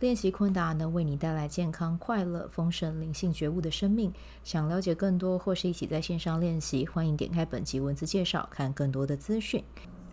[0.00, 4.12] 练习昆达能为你带来健康、快乐、丰盛、灵性觉悟的生命。
[4.42, 9.62] 想了解更多或是一起在线上练习，欢迎点开本集文字介绍，看更多的资讯。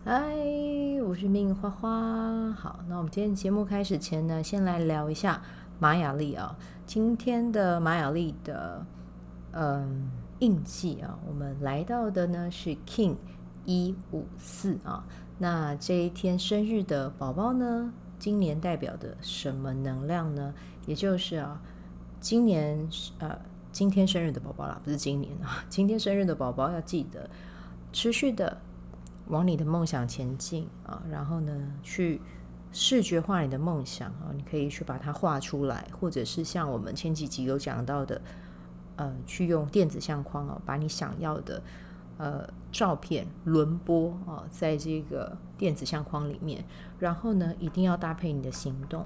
[0.04, 0.22] 嗨，
[1.04, 2.52] 我是命花花。
[2.52, 5.42] 好，那我们今天节目开始前呢，先来聊一下
[5.80, 6.56] 玛雅历啊。
[6.86, 8.86] 今天的玛雅历的
[9.50, 13.16] 嗯印记啊，我们来到的呢是 King
[13.64, 15.04] 一五四啊。
[15.38, 17.92] 那这一天生日的宝宝呢，
[18.22, 20.54] 今年代表的什么能量呢？
[20.86, 21.60] 也就是啊，
[22.20, 23.36] 今年呃，
[23.72, 27.28] 今天生日的宝宝啦，不是今年啊， 今天生日的宝宝要记得
[27.92, 28.58] 持续的
[29.26, 32.20] 往你的梦想前进啊，然后呢，去
[32.70, 38.22] 视觉化你的梦想啊，你可以去把它画出来，或者是像我们前几集有讲到的，
[38.94, 41.60] 呃，去用电子相框啊，把你想要的。
[42.18, 46.64] 呃，照片轮播啊，在这个电子相框里面，
[46.98, 49.04] 然后呢，一定要搭配你的行动，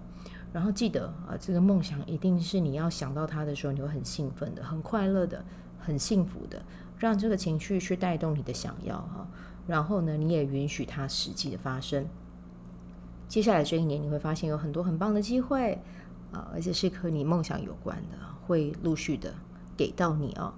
[0.53, 5.44] 然后记得啊，这个梦想一定是你要想到它的时候，你会很兴奋的、很快乐的、
[5.81, 6.62] 很幸福的，
[6.97, 9.27] 让这个情绪去带动你的想要哈，
[9.67, 12.06] 然后呢，你也允许它实际的发生。
[13.27, 15.75] 接下来这一年，你会发现有很多很棒的机会
[16.31, 19.34] 啊，而且是和你梦想有关的，会陆续的
[19.77, 20.55] 给到你啊。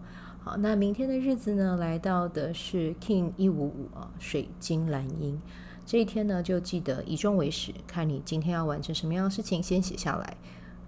[0.58, 5.40] 那明天的日子呢，来到的是 King 一五五啊，水晶蓝鹰。
[5.84, 10.36] 这一天呢，就记得以终为始，看你今天要完成什么样的事情，先写下来。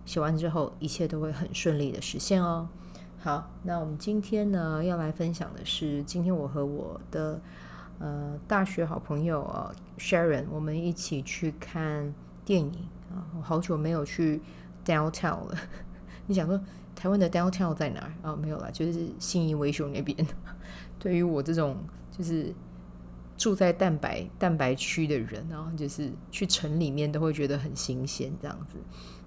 [0.05, 2.69] 写完之后，一切都会很顺利的实现哦。
[3.19, 7.41] 好，那我们今天呢，要来分享的是，今天我和我的
[7.99, 12.15] 呃大学好朋友啊 Sharon，我们一起去看
[12.45, 12.71] 电影
[13.11, 13.25] 啊。
[13.37, 14.41] 我好久没有去
[14.85, 15.57] Downtown 了。
[16.27, 16.61] 你想说？
[16.93, 18.13] 台湾的 downtown 在哪儿？
[18.21, 20.27] 啊、没有啦，就是信义威秀那边。
[20.99, 21.79] 对于我这种
[22.11, 22.53] 就是
[23.39, 28.77] 住在蛋白蛋白区的人，然后就是去城里面都会觉得很新鲜，这样子。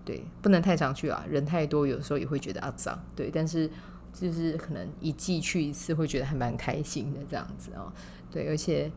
[0.06, 3.02] 对，不能太常去啊，人太多，有时候也会觉得啊脏。
[3.16, 3.68] 对，但是
[4.14, 7.94] 就是可能一季去一次，会觉得还蛮开心的这样子啊、哦。
[8.30, 8.92] 对，而且。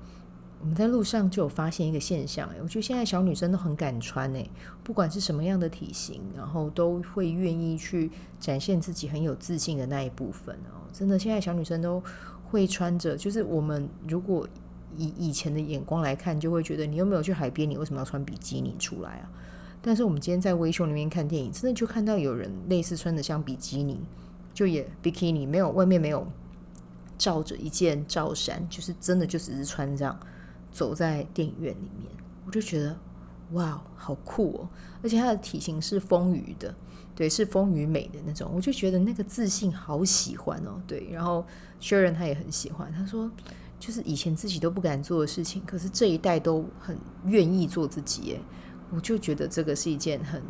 [0.59, 4.51] 我们在路上就有发现一个现象，我觉得现在小女生都很敢穿诶，
[4.83, 10.81] 不管是什么样的体型，然后都会愿意去展现自己很有自信的那一部分哦。
[10.93, 12.03] 真的，现在小女生都
[12.51, 14.49] 会穿着，就是我们如果
[14.97, 19.31] 以以前的眼光来看，就会觉得你又没有去海边，你为什么要穿比基尼出来啊？
[19.83, 24.01] 但是我们今天在微秀里面看电影，真的就看到有人类似穿的像比基尼，
[24.55, 26.27] 就也比基尼没有外面没有
[27.19, 30.19] 罩着一件罩衫，就是真的就只是穿这样。
[30.77, 32.13] 走在电影院里面，
[32.45, 32.95] 我就觉得
[33.53, 34.69] 哇，好酷哦！
[35.03, 36.75] 而且他的体型是丰腴的，
[37.15, 38.51] 对，是丰腴美的那种。
[38.55, 41.09] 我就觉得那个自信好喜欢哦，对。
[41.11, 41.47] 然后
[41.81, 43.31] Sharon 他也很喜欢，他说
[43.81, 48.41] 就是以前自己都不敢做的事情，可是这一代都很愿意做自己耶。
[48.91, 50.43] 我就觉得这个是一件很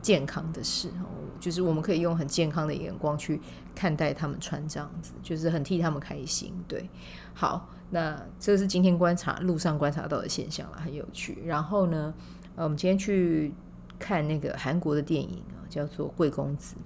[0.00, 0.90] 健康的事，
[1.38, 3.40] 就是我们可以用很健康的眼光去
[3.74, 6.52] 看待他们穿这样子，就是很替他们开心。
[6.66, 6.88] 对，
[7.34, 7.68] 好。
[7.92, 11.42] 那这是今天观察路上观察到的现象了，很有趣。
[11.44, 12.14] 然后呢，
[12.54, 13.52] 呃，我们今天去
[13.98, 16.76] 看那个韩国的电影啊，叫做《贵公子》，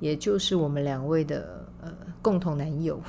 [0.00, 3.00] 也就是我们两位的呃共同男友，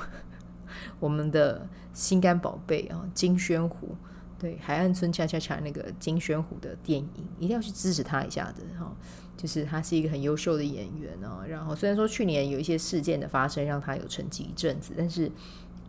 [1.02, 3.96] 我们的心肝宝贝啊，金宣虎，
[4.40, 8.92] 对，《海岸村恰恰恰》那个金宣虎的电影，一定要去支持他一下的哈。
[9.38, 11.46] 就是他是一个很优秀的演员哦。
[11.48, 15.32] 然后虽然说去年有一些事件的发生，让他有沉寂一阵子，但是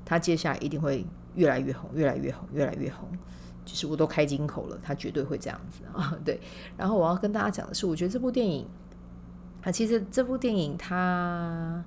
[0.05, 1.07] 他接下来一定会。
[1.37, 3.09] 越来越红，越来越红，越来越红，
[3.65, 6.13] 就是我都开金口了，他绝对会这样子啊！
[6.27, 6.41] 对，
[6.77, 8.67] 然后我要跟大家讲的是，我觉得这部电影
[9.63, 11.85] 啊，其实这部电影它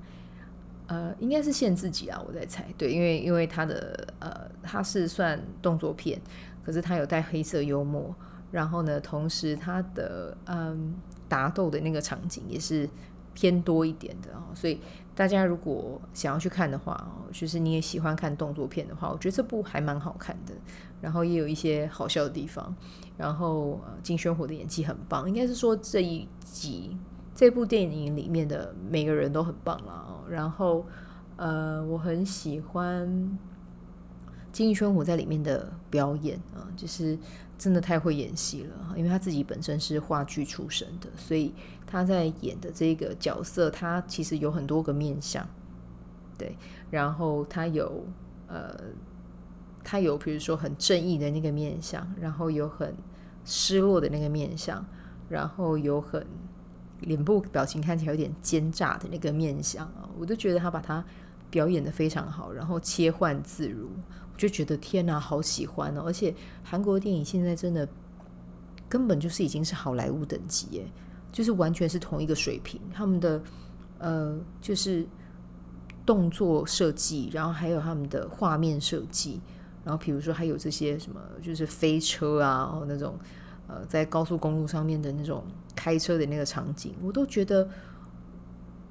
[0.88, 6.18] 呃应该是限制级啊，我在猜，对，因为因为它的呃它是算动作片，
[6.64, 8.16] 可是他有带黑色幽默，
[8.52, 10.96] 然后呢，同时他的嗯
[11.28, 12.90] 打斗的那个场景也是
[13.34, 14.80] 偏多一点的哦，所以。
[15.16, 20.56] 大家如果想要去看的话哦，就是你也喜欢看动作片的话，我觉得这部还蛮好看的，
[21.02, 22.76] 然后也有一些好笑的地方，
[23.16, 26.98] 然后金宣虎的演技很棒，应该是说这一集
[27.36, 30.84] 这部电影里面的每个人都很棒啦哦，然后
[31.36, 33.38] 呃，我很喜欢
[34.54, 37.20] 金宣虎在里面的表演啊，就是。
[37.56, 41.54] 真的太会演戏了，因为他自己本身是话剧出身的，所以
[41.86, 45.48] 他在演的这个角色，他其实有很多个面相，
[46.38, 46.58] 对，
[46.90, 48.06] 然后他有
[48.48, 48.76] 呃，
[49.82, 52.94] 他有比如说很正义的那个面相，然后有很
[53.46, 54.86] 失落的那个面相，
[55.30, 56.26] 然后有很
[57.02, 61.06] 脸部表情看起来有点奸诈的那个面相啊，我都觉得他把他
[61.54, 63.88] 表演的非常好，然后切换自如，
[64.34, 66.02] 我就觉得天哪，好喜欢哦！
[66.08, 66.34] 而且
[66.64, 67.88] 韩国电影现在真的
[68.90, 70.92] 根本就是已经是好莱坞等级耶，
[71.32, 73.40] 就是完全是同一个水平，他们的
[74.00, 75.08] 呃就是。
[76.06, 79.40] 动作设计，然后还有他们的画面设计，
[79.86, 83.18] 然后比如说还有这些什么，就是飞车啊，然后那种
[83.70, 87.70] 呃在高速公路上面的那种开车的那个场景，我都觉得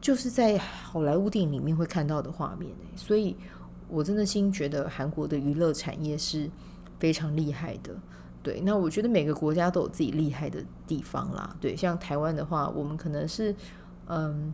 [0.03, 2.71] 就是在好莱坞电影里面会看到的画面。
[2.95, 3.35] 所以
[3.89, 6.51] 我真的心觉得韩国的娱乐产业是
[6.99, 7.95] 非常厉害的。
[8.43, 11.57] 对，那我觉得每个国家都有自己厉害的地方啦。
[11.59, 13.55] 对，像台湾的话，我们可能是
[14.09, 14.53] 嗯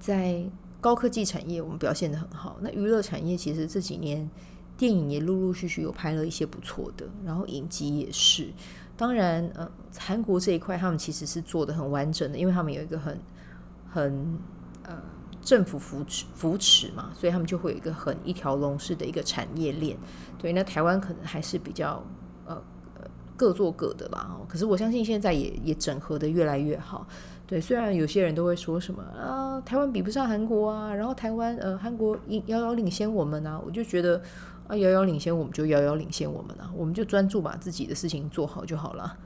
[0.00, 0.42] 在。
[0.80, 4.28] 高科技产业我们表现得很好，那娱乐产业其实这几年
[4.76, 8.50] 电影也陆陆续续有拍了一些不错的，然后影集也是。
[8.94, 9.66] 当然，呃，
[9.96, 13.18] 韩国这一块他们其实是做得很完整的，因为他们有一个很
[13.94, 14.36] 很
[14.82, 15.00] 呃
[15.40, 19.96] 政府扶持扶持嘛，所以他们就会有一个很一条龙式的一个产业链。
[20.36, 22.02] 对，那台湾可能还是比较
[22.44, 22.60] 呃
[23.36, 24.36] 各做各的吧。
[24.48, 27.06] 可是我相信现在也也整合得越来越好。
[27.46, 34.20] 对，虽然有些人都会说什么啊，台湾比不上韩国啊，然后台湾呃，韩国遥遥领先我们啊，我就觉得
[34.66, 39.16] 啊，遥遥领先我们就遥遥领先我们啊，我们就专注把自己的事情做好就好了。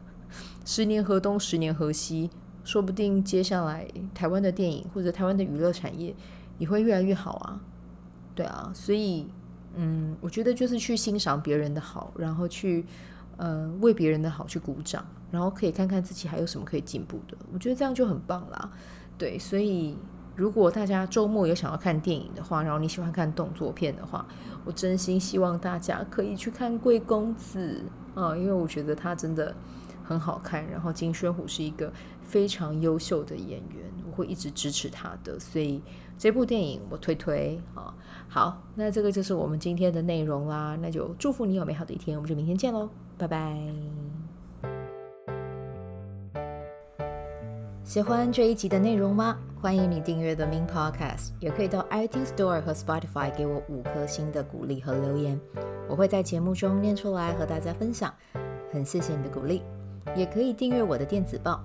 [0.64, 2.30] 十年河东，十年河西，
[2.64, 6.14] 说不定接下来台湾的电影或者台湾的娱乐产业
[6.58, 7.60] 也会越来越好啊。
[8.34, 9.26] 对啊，所以
[9.74, 12.84] 嗯，我觉得就是去欣赏别人的好，然后去。
[13.40, 18.68] 呃，为别人的好去鼓掌，然后可以看看自己还有什么可以进步的，我觉得这样就很棒啦。
[19.16, 19.96] 对，所以
[20.34, 24.26] 如果大家周末有想要看电影的话，然后你喜欢看动作片的话，
[24.64, 27.80] 我真心希望大家可以去看《贵公子》
[28.20, 29.54] 啊，因为我觉得他真的
[30.02, 31.92] 很好看，然后金宣虎是一个
[32.28, 35.82] 非常优秀的演员，我会一直支持他的，所以
[36.18, 37.94] 这部电影我推推啊。
[38.28, 42.90] 好，那这个就是我们今天的内容啦，那就祝福你有美好的一天，我们就明天见喽。
[43.16, 43.58] 拜拜！
[47.82, 49.38] 喜欢这一集的内容吗？
[49.60, 55.40] 欢迎你订阅 The Min Podcast，也可以到 iTunes Store 和 Spotify 给我五颗星的鼓励和留言，
[55.88, 58.14] 我会在节目中念出来和大家分享。
[58.70, 59.62] 很谢谢你的鼓励，
[60.14, 61.64] 也可以订阅我的电子报，